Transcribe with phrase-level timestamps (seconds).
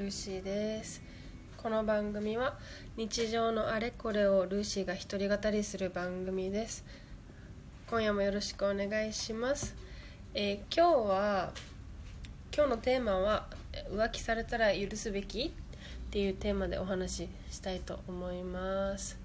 [0.00, 1.02] ルーシーです
[1.58, 2.56] この番組は
[2.96, 6.86] 日常のあれこれをルーシーが一人語りする番組です。
[7.86, 9.76] 今夜もよろしくお願いします、
[10.32, 11.52] えー今日は
[12.56, 13.46] 今日のテーマは
[13.92, 15.50] 浮気されたら許すべきっ
[16.10, 19.18] ていうテーマでお話ししたいと思います。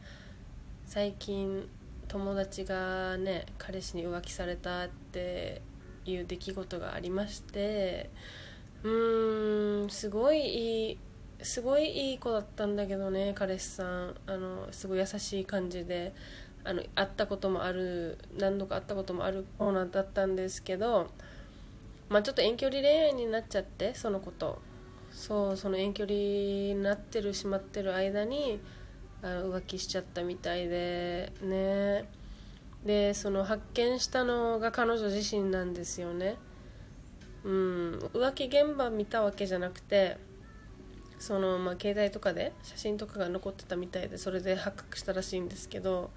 [0.85, 1.69] 最近
[2.09, 5.61] 友達がね彼氏に浮気されたって
[6.05, 8.09] いう出来事がありまして
[8.85, 10.97] うーんすごいいい
[11.41, 14.15] すごいいい子だったんだけどね彼氏さん。
[14.27, 16.13] あのすごい優しい感じで。
[16.67, 21.11] あの会ったこともある何度か会ったこともあるオーナーだったんですけど
[22.09, 24.59] まあちょっと遠距離恋愛になっちゃってその子と。
[25.11, 28.59] そうその遠距離になってるしまってる間に
[29.21, 32.09] あの浮気しちゃったみたいでね。
[32.83, 36.37] でその発見したのが彼女自身なんですよね。
[37.45, 37.99] うん。
[38.13, 40.17] 浮気現場見たわけじゃなくて
[41.19, 46.11] そのまあ携帯とかで写真とかが残ってたみたいでそれで発覚したらしいんですけど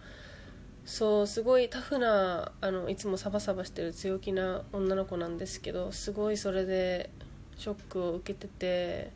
[0.85, 7.11] そうすごいタフなあのいつもサバサバしてる強気な女の子なんですけどすごいそれで
[7.57, 9.11] ショックを受けてて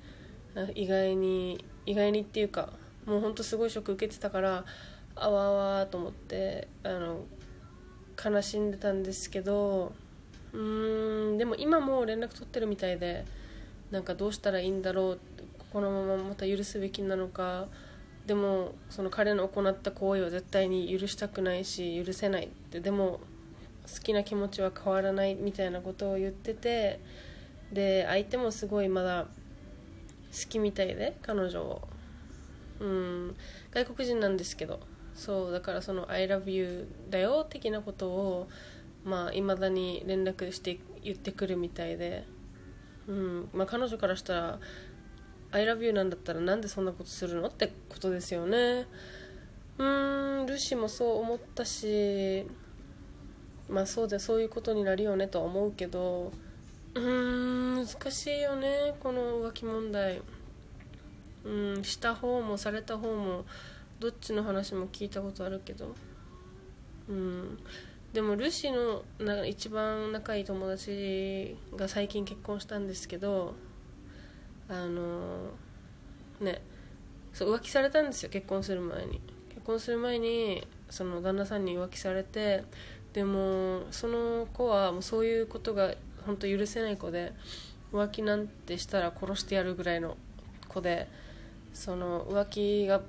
[0.75, 2.71] 意外に意外にっていうか
[3.07, 4.65] もうほんとすごいショック受けてたから
[5.17, 7.25] あわあわと思ってあの
[8.23, 9.93] 悲しんでたんですけど
[10.53, 10.59] う
[11.35, 13.25] んでも今も連絡取ってるみたいで
[13.91, 15.21] なんかどうしたらいいんだろう
[15.73, 17.67] このまままた許すべきなのか
[18.27, 23.21] でもその彼の行った行為は絶対に許したくないし許せないってでも
[23.93, 27.01] 好きな気持ちは変わらないみたいなことを言ってて
[27.73, 29.27] で相手もすごいまだ
[30.33, 31.83] 好きみたいで彼女を。
[32.81, 33.37] うん
[33.71, 34.81] 外国人なんですけど。
[35.15, 38.49] そうだからその「ILOVEYOU だよ」的なことを
[39.05, 42.25] まあ未だに連絡して言ってくるみたいで、
[43.07, 43.49] うん。
[43.53, 44.61] まあ、彼女からしたら
[45.53, 48.87] 「ILOVEYOU なんだったらなんでそんなことするの?」ってことですよね。
[49.79, 49.85] う
[50.43, 50.47] ん。
[50.47, 52.47] ルシもそう思ったし
[53.69, 56.33] まあそうでそういうことになるよねとは思うけど
[56.95, 57.75] うん。
[57.77, 60.21] 難しいよねこの浮気問題。
[61.45, 61.85] うん。
[61.85, 63.45] した方もされた方も
[63.99, 65.95] どっちの話も聞いたことあるけど。
[67.09, 67.59] うん。
[68.13, 73.55] でもルシーのな一番仲いい友達が最近結婚したんですけど
[74.69, 75.51] あの
[76.41, 76.61] ね
[77.33, 79.21] そう浮気されたんですよ結婚する前に。
[79.49, 82.65] 結婚する前にその旦那さんに浮気されて
[83.13, 85.95] でもその子はもうそういうことが
[86.27, 87.33] 本当許せない子で
[87.93, 90.17] 浮気なんてしたら殺してやるぐらいの
[90.69, 91.09] 子で
[91.73, 93.03] その浮気が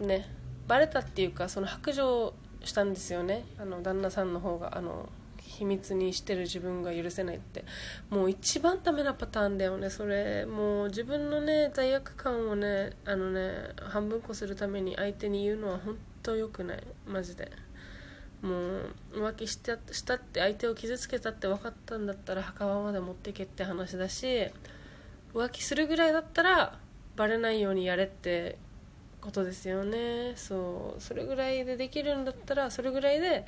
[0.00, 0.28] ね
[0.66, 2.34] バレたっていうかその白状
[2.66, 3.44] したんですよね。
[3.58, 7.64] あの旦那さんの方があの秘密にしてる自分が許せないって。
[8.10, 9.90] もう一番ダメなパターンだよね。
[9.90, 16.82] それもう自分のね罪悪感をねあのね半分こするために相手に言うのは本当良くない。
[17.06, 17.50] マジで。
[18.42, 24.50] もう浮気したしたって相手を傷つけたって分かったんだったら墓場まで持ってけって話だし
[25.34, 26.78] 浮気するぐらいだったら
[27.16, 28.58] バレないようにやれって
[29.26, 30.32] ことですよね。
[30.36, 31.00] そう。
[31.02, 33.44] それぐらいでできるんだったらそれぐらいで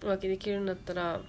[0.00, 1.20] 浮気できるんだったら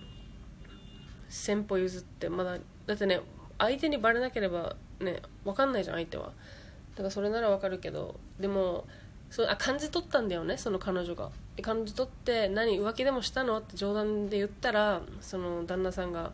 [1.30, 3.22] 先歩譲ってまだだってね
[3.58, 6.26] 相手にバレなければね分かんないじゃん相手は。
[6.26, 8.86] だからそれなら分かるけどでも
[9.30, 11.30] そあ感じ取ったんだよねその彼女が。
[11.62, 13.60] 感じ取って何浮気でもしたの？
[13.60, 16.34] って冗談で言ったらその旦那さんが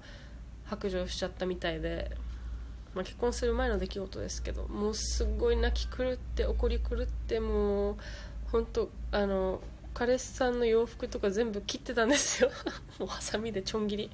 [0.66, 2.12] 白状しちゃったみたいで、
[2.96, 7.98] まあ、結婚する前の出来事ですけどもうすごい泣き狂って怒り狂ってもう
[8.52, 9.62] 本当あの
[9.94, 12.50] 彼氏さんの洋服とか全部切ってたんですよ。
[12.98, 14.12] もうハサミでちょん切り。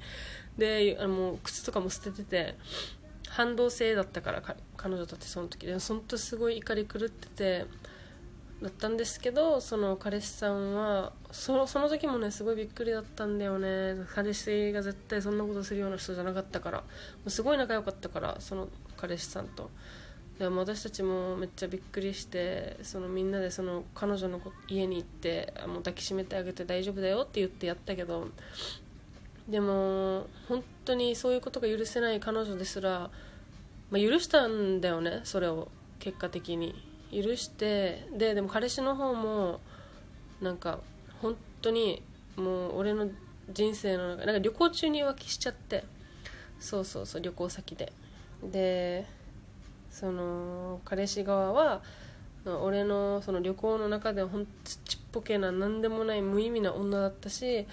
[0.58, 2.54] であの靴とかも捨ててて
[3.28, 4.42] 反動性だったから
[4.76, 5.78] 彼女だってその時で。
[5.78, 7.66] 本当すごい怒り狂ってて
[8.62, 13.96] だったんですけどその彼氏さんはそのその時もねすごいびっくりだったんだよね。
[14.14, 16.78] 彼氏が絶対そんなことするような人じゃなかったから。
[16.78, 16.84] も
[17.26, 18.68] うすごい仲良かったからその
[18.98, 19.70] 彼氏さんと。
[20.38, 28.28] でも私たちもめっちゃびっくりしてそのみんなでその彼女の家に行ってもう抱きしめてあげて大丈夫だよって言ってやったけど。
[29.48, 33.10] でも本当にそういうことが許せない彼女ですら、
[33.90, 35.68] まあ、許したんだよねそれを。
[35.98, 36.89] 結果的に。
[37.12, 39.60] 許してででも彼氏の方も
[40.40, 40.78] なんか
[41.20, 42.02] 本当に
[42.36, 43.08] もう俺の
[43.52, 45.84] 人生の中なんか旅行中に浮気しちゃって
[46.60, 47.92] そうそうそう旅行先で。
[48.42, 49.06] で
[49.90, 51.82] その彼氏側は
[52.62, 54.52] 俺のその旅行の中でほんと
[54.84, 57.66] ちっぽけな何でもない無意味な女だったし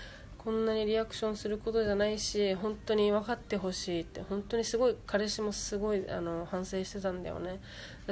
[0.48, 7.60] こんなにリアクションすることじゃないし本当に分かってほしいって本当にすごい彼氏もすごいあの反省してたんだよね。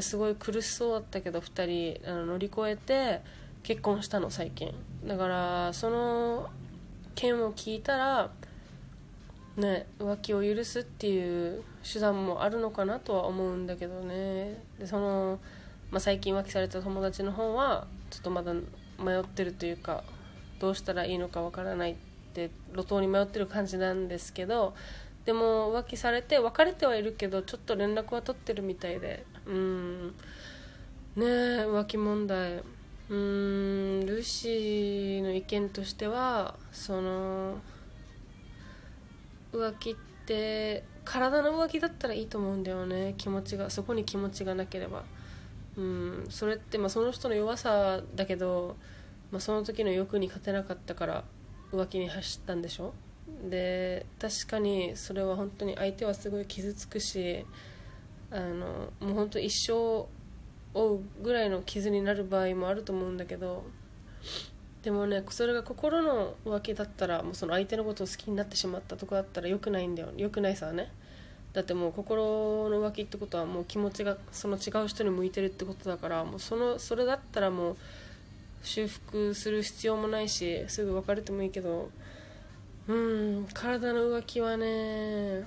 [0.01, 3.21] すごい苦しそうだったけど2人あの乗り越えて
[3.63, 4.73] 結婚したの最近。
[5.05, 6.49] だからその
[7.15, 8.29] 件を聞いたら
[9.55, 14.61] ね浮気を許すっていう手段もあるのかなとは思うんだけどね。
[14.77, 15.39] でその、
[15.89, 18.53] まあ、最近浮気された友達の方はちょっとまだ
[18.99, 20.03] 迷ってるというか
[20.59, 21.91] どうしたらいいのかわからない。
[21.91, 22.14] って
[22.73, 24.73] 路頭に迷ってる感じなんですけど
[25.25, 29.25] でも浮気されて別れてはいるけどちょっと連絡は取ってるみたいで。
[29.47, 30.07] うん。
[30.07, 30.13] ね
[31.17, 31.25] え
[31.65, 32.61] 浮気問題。
[33.09, 37.59] うんルーシーの意見としてはその
[39.53, 39.95] 浮気っ
[40.25, 43.15] て体の浮気だったらいいと思うんだよね。
[43.17, 45.03] 気持ちがそこに気持ちがなければ。
[45.77, 48.75] うんそれって、まあ、その人の弱さだけど、
[49.31, 51.23] まあ、その時の欲に勝てなかったから。
[51.75, 52.93] 浮気に走ったんでしょ？
[53.49, 57.45] で確かにそれは本当に相手はすごい傷つくし
[58.31, 60.07] あのもう本当一生
[60.73, 63.63] 負うぐらいの傷になる場合もあると思うんだけど
[64.83, 70.09] でもねそれが心の浮気だったらもうその相手のことを好きになってしまったとかだったらよくないんだよ。
[70.15, 70.91] よくないさね。
[71.53, 77.77] だってもう心の浮気ってことはもう気持ちがその違う人に向いてるってことだからもうそのそれだったらもう
[78.65, 81.89] 修復する必要もないしすぐ別れてもいいけど
[82.87, 85.43] うん体の浮気はね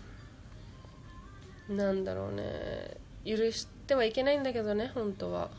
[1.69, 5.50] なんだろうね許してはいけないんだけどね本当は。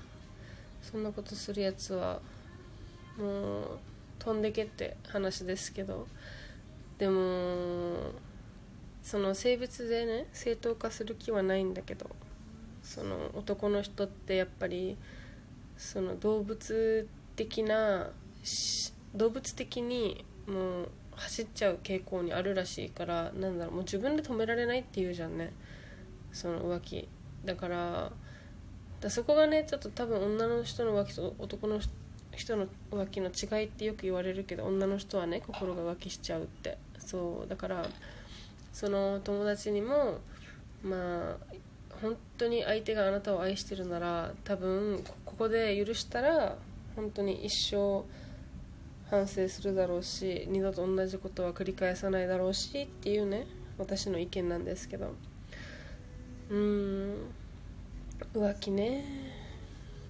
[0.82, 2.20] そんなことするやつは
[3.18, 3.80] もう
[4.18, 6.08] 飛んでけって話ですけど。
[6.98, 8.12] でも
[9.02, 12.10] その性別でね正当化する気はないんだけど
[12.84, 14.98] その男の人ってやっぱり
[15.78, 17.08] その動物
[17.39, 18.09] 的な
[19.15, 25.53] 動物的にもう走っちゃう傾向にあるらしいからなんだろうもう自分で止められないっていうじゃんね。
[26.33, 27.07] その浮気。
[27.45, 28.12] だから
[29.00, 31.80] だそこがねちょっと多分女の人の浮気と男の
[32.36, 36.77] 人の浮気の違いってよく言われるけど女の人はね心が浮気しちゃうって。
[37.00, 37.50] そう。
[37.50, 37.86] だから
[38.74, 40.19] その友達にも
[40.83, 41.38] まあ
[42.01, 46.57] 本当に相手があなたを愛してるなら多分ここで許したら
[47.00, 48.04] 本当に一生
[49.10, 53.48] 反省するだろうし二度と同じことは繰り返さないだろうしっていうね
[53.78, 55.13] 私の意見なんですけど。
[56.50, 57.16] うーん。
[58.34, 59.06] 浮気ね。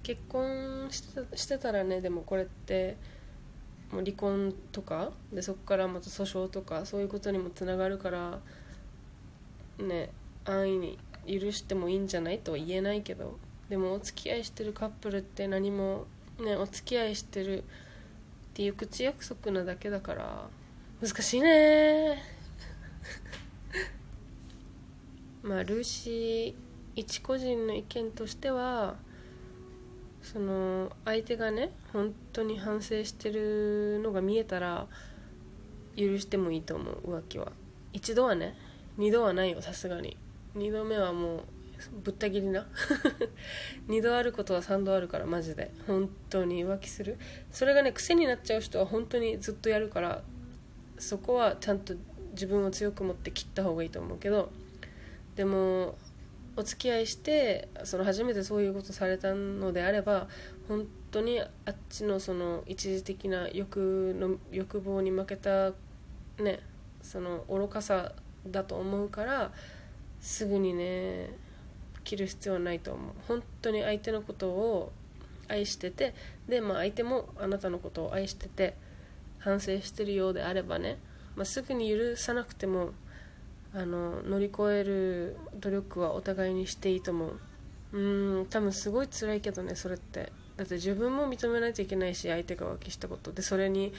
[0.02, 2.96] 結婚してしてたらねでもこれって
[3.92, 8.40] もう離婚とかでそこからまた訴訟とかそういうことにもつながるから
[9.78, 10.10] ね
[10.44, 10.98] 安易に
[11.40, 13.38] 許してもいいんじゃないとは言えないけど。
[13.68, 16.06] でもお付き合いしてるカップルって何も
[16.40, 17.62] ねお付き合いしてるっ
[18.54, 20.48] ていう口約束なだけだから
[21.00, 22.22] 難しいね。
[25.42, 26.54] まあルーシー
[26.96, 28.96] 一個人の意見としては
[30.22, 34.86] その相手がね本当に反省してるのが見えたら
[35.96, 37.52] 許してもいいと思う浮気は。
[37.92, 38.56] 一度はね
[38.96, 40.16] 二度はないよさすがに。
[40.54, 41.40] 二度目はもう
[42.02, 42.66] ぶった切りな。
[43.88, 45.70] 二度あることは三度あるからマジで。
[45.86, 47.18] 本当に浮気する。
[47.50, 50.22] それがね癖になっちゃう人は本当にずっとやるから
[50.98, 51.94] そこはちゃんと
[52.32, 54.50] 自分を強く持って切った方がいいと思うけど
[55.34, 55.96] でも
[56.56, 60.28] お付き合いしてその初めてそういうことされたのであれば
[60.68, 65.72] 本当にあっちのその一時的な欲の欲望に負けた
[66.38, 66.60] ね
[67.02, 68.12] その愚かさ
[68.46, 69.52] だと思うから
[70.20, 71.30] すぐにね
[72.10, 73.12] 切る必要はないと思う。
[73.28, 74.92] 本当に相手のことを
[75.46, 76.14] 愛してて
[76.48, 78.76] で、まあ、相手もあなたのことを愛してて
[79.38, 80.98] 反省してるようであればね、
[81.36, 82.90] まあ、すぐに許さなくても
[83.72, 87.40] あの乗り越える努力はお互いにしていいと思う。
[87.92, 90.32] うん多分すごい辛いけどねそれって。
[90.56, 93.94] だって自分も認めないといけないし相手が浮気したことでそれに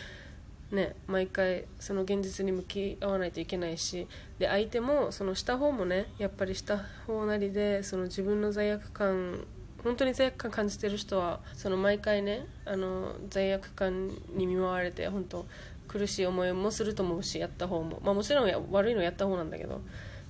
[0.71, 4.07] ね毎回その現実に向き合わないといけないし
[4.39, 9.45] で相手もそのした方もねやっぱりした方なりでその自分の罪悪感
[9.83, 15.45] 本当に罪悪感感じてる人はその毎回ねあの罪悪感に見舞われて本当
[15.87, 19.81] 苦しい思いもすると思うしやった方も、まあ、もちろん悪いのやった方なんだけど。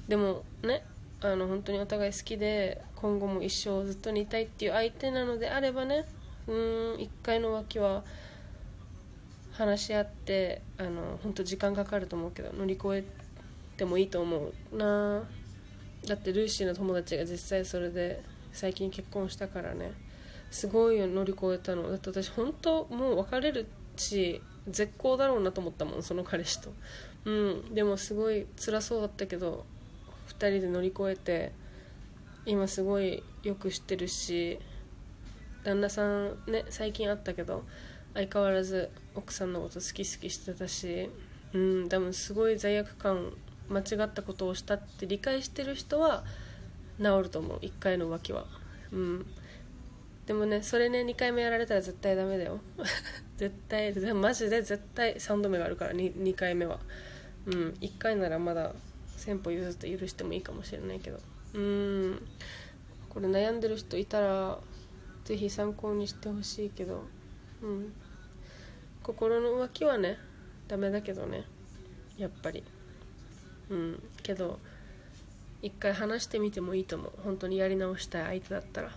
[0.08, 0.84] でもね
[1.22, 6.06] あの本当にお互い好きで今後も一生ずっとにいたいっていう相手なのであればね
[6.48, 6.56] うん
[6.96, 8.04] 1回の浮気は
[9.62, 13.04] 話し合ってあの本当時間かかると思うけど乗り越え
[13.78, 15.24] てもいいと思うな。
[16.08, 19.94] だってルーシーの友達が実際それで最近結婚したからね。
[20.50, 21.90] すごいよ乗り越えたの。
[21.90, 26.74] だって私本当もう別れるし絶好だろうなと思ったもんその彼氏と。
[27.26, 27.74] うん。
[27.76, 29.66] でもすごい辛そうだったけど
[30.30, 31.52] 2人で乗り越えて
[32.48, 34.60] 今すごいよく知ってるし
[35.64, 37.64] 旦那さんね最近会ったけど
[38.14, 41.10] 相変わらず奥さんのこと好き好きしてたし
[41.54, 43.32] うん多分すごい罪悪感
[43.70, 46.24] 間違ったことをしたって理解してる人は
[46.98, 48.46] 治ると思う1回の浮気は。
[48.92, 49.26] うん。
[50.26, 52.60] でもねそれね2回目やられたら絶対ダメだよ。
[53.38, 56.80] 絶対マジで絶対3度目があるから 2, 2回目は。
[57.48, 57.54] うん。
[57.82, 58.74] 1回ならまだ
[59.18, 61.20] 先歩譲って許してもいいかもしれないけど。
[61.54, 62.28] うん。
[63.10, 64.60] これ悩んでる人いたら
[65.26, 67.04] 是非参考にしてほしいけど。
[67.62, 67.94] うん。
[69.04, 70.18] 心の浮気はね
[70.68, 71.46] ダメだけどね。
[72.18, 72.64] やっぱり。
[73.70, 74.04] うん。
[74.24, 74.60] けど
[75.62, 77.12] 一回話してみてもいいと思う。
[77.24, 78.92] 本当にやり直したい相手だったら。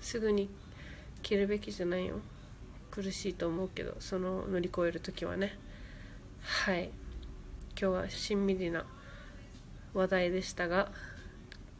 [0.00, 0.48] すぐに
[1.22, 2.20] 切るべきじゃないよ。
[2.90, 5.58] 苦しいと思うけどその乗り越える時はね。
[6.42, 6.90] はい。
[7.80, 8.84] 今日はしんみりな
[9.94, 10.90] 話題でしたが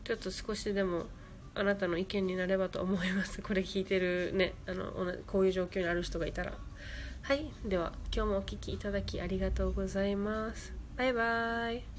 [0.05, 1.07] ちょっと少しでも
[1.55, 3.43] あなたの意見になればと思います。
[3.43, 4.93] これ聞いてるねあの
[5.27, 6.53] こういう状況にある人がいたら。
[7.23, 10.73] はいでは今日もお聴きいただきありがとうございます。
[10.97, 11.90] バイバイ。